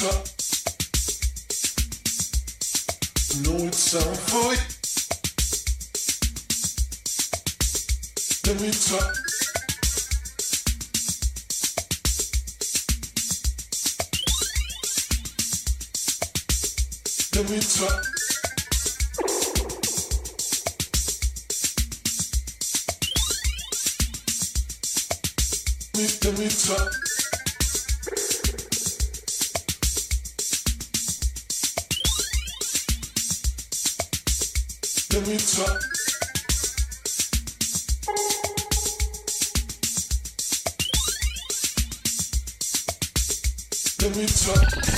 [0.00, 0.22] me
[3.42, 4.62] No, it's time for it.
[8.42, 9.14] Then it's up.
[26.22, 27.11] Then it's
[35.12, 35.36] Let me
[44.26, 44.91] talk.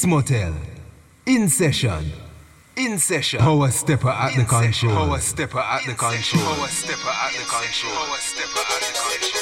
[0.00, 0.54] It's Motel.
[1.26, 2.10] In session.
[2.74, 3.38] In session.
[3.38, 4.96] Powerstepper at In the control.
[4.96, 6.42] Powerstepper at the control.
[6.42, 7.92] Powerstepper at the control.
[7.92, 9.39] Powerstepper at the control.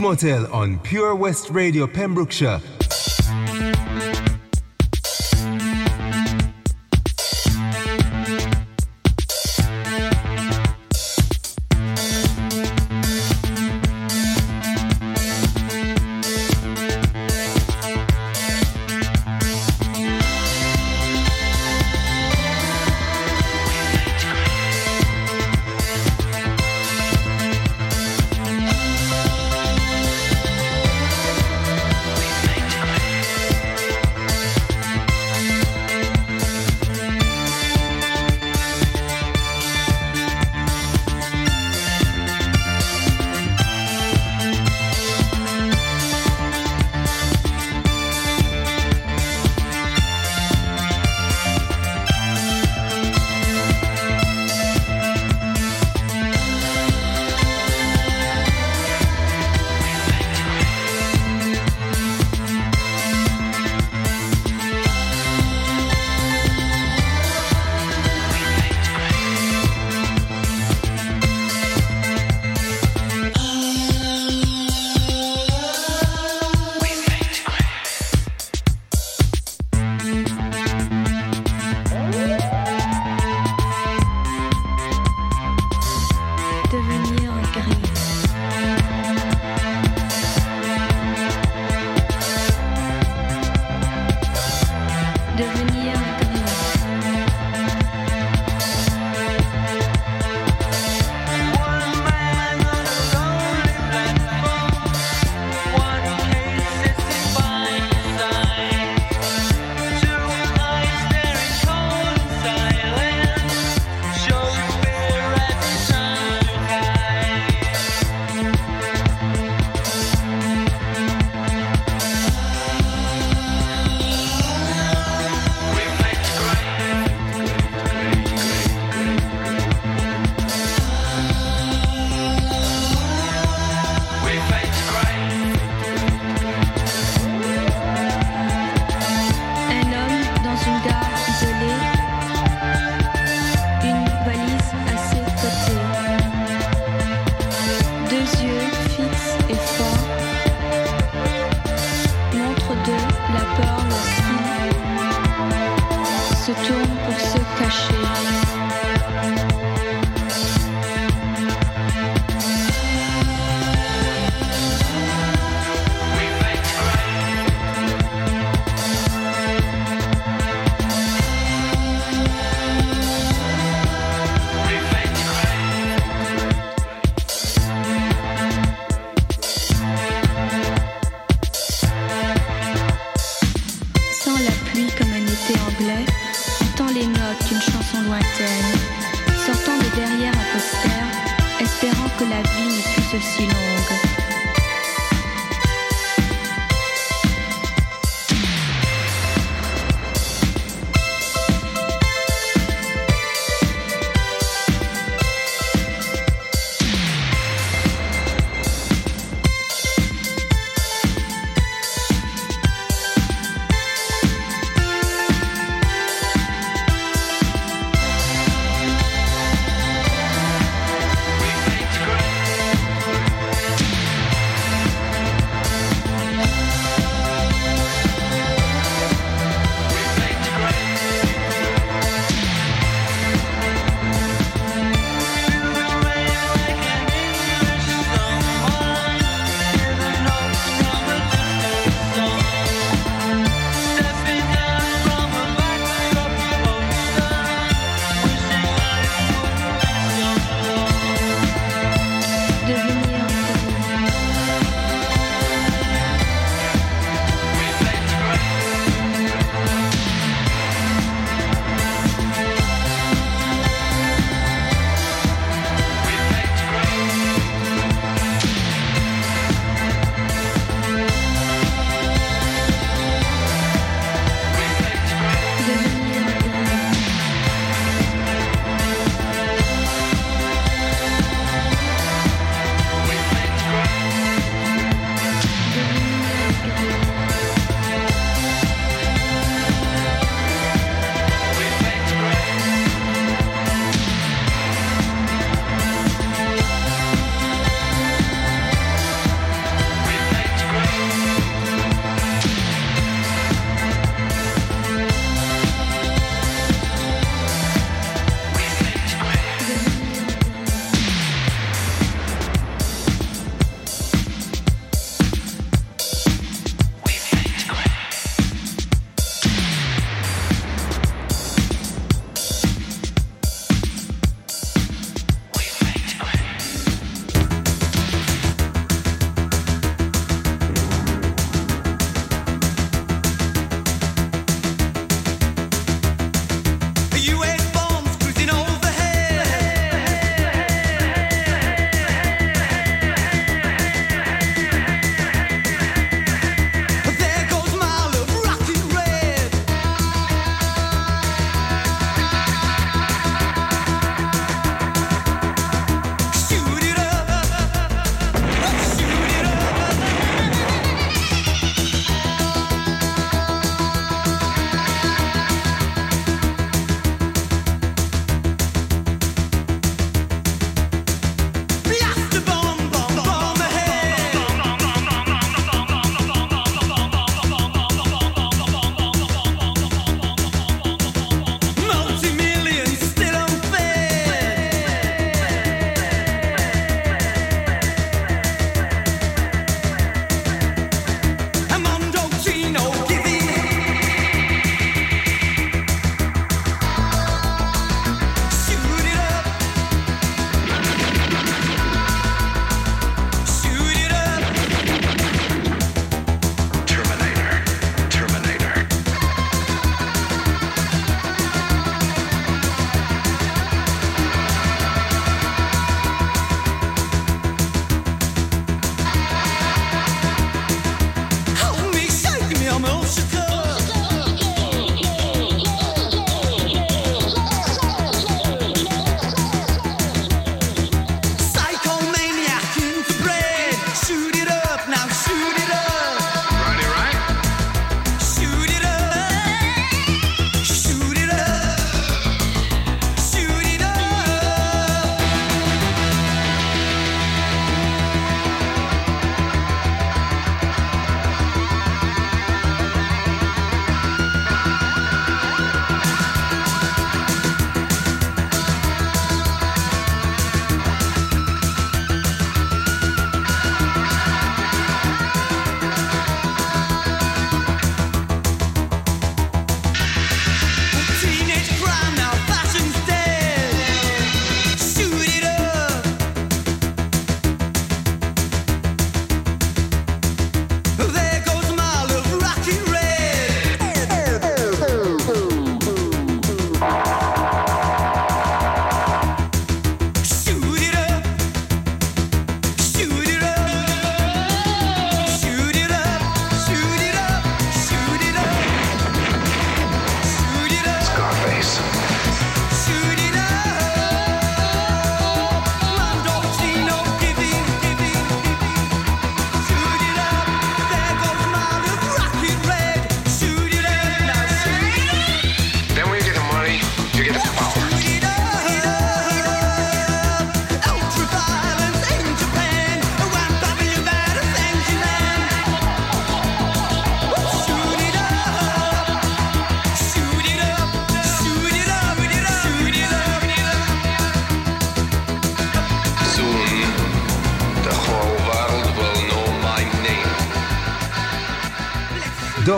[0.00, 2.60] Motel on Pure West Radio Pembrokeshire.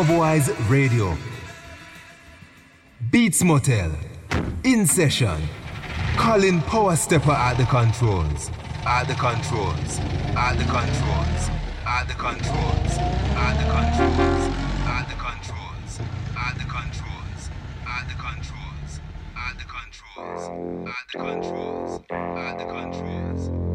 [0.00, 1.14] Dubwise Radio.
[3.10, 3.90] Beats Motel.
[4.64, 5.42] In session.
[6.16, 8.50] Colin Powerstepper at the controls.
[8.86, 9.98] At the controls.
[10.34, 11.50] At the controls.
[11.84, 12.96] At the controls.
[12.96, 14.48] At the controls.
[14.88, 15.90] At the controls.
[16.34, 17.50] At the controls.
[17.84, 19.00] At the controls.
[19.36, 20.48] At the controls.
[20.88, 22.00] At the controls.
[22.10, 23.69] At the controls.